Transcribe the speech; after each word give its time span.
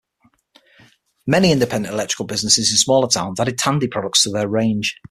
Many 1.27 1.51
independent 1.51 1.93
electrical 1.93 2.25
businesses 2.25 2.71
in 2.71 2.77
smaller 2.77 3.07
towns 3.07 3.39
added 3.39 3.59
Tandy 3.59 3.87
products 3.87 4.23
to 4.23 4.31
their 4.31 4.47
range. 4.47 4.97